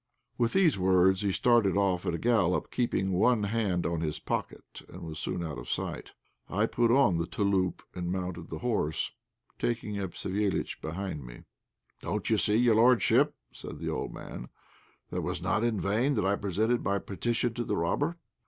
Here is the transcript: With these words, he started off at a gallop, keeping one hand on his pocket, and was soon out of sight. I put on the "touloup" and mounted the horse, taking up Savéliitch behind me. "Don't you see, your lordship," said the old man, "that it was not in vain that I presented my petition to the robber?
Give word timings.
With 0.35 0.53
these 0.53 0.79
words, 0.79 1.21
he 1.21 1.31
started 1.31 1.77
off 1.77 2.07
at 2.07 2.15
a 2.15 2.17
gallop, 2.17 2.71
keeping 2.71 3.11
one 3.11 3.43
hand 3.43 3.85
on 3.85 4.01
his 4.01 4.17
pocket, 4.17 4.81
and 4.89 5.03
was 5.03 5.19
soon 5.19 5.43
out 5.43 5.59
of 5.59 5.69
sight. 5.69 6.13
I 6.49 6.65
put 6.65 6.89
on 6.89 7.19
the 7.19 7.27
"touloup" 7.27 7.83
and 7.93 8.11
mounted 8.11 8.49
the 8.49 8.57
horse, 8.65 9.11
taking 9.59 9.99
up 9.99 10.13
Savéliitch 10.13 10.81
behind 10.81 11.23
me. 11.23 11.43
"Don't 11.99 12.31
you 12.31 12.39
see, 12.39 12.55
your 12.55 12.77
lordship," 12.77 13.35
said 13.53 13.77
the 13.77 13.91
old 13.91 14.11
man, 14.11 14.49
"that 15.11 15.17
it 15.17 15.23
was 15.23 15.39
not 15.39 15.63
in 15.63 15.79
vain 15.79 16.15
that 16.15 16.25
I 16.25 16.35
presented 16.35 16.83
my 16.83 16.97
petition 16.97 17.53
to 17.53 17.63
the 17.63 17.77
robber? 17.77 18.17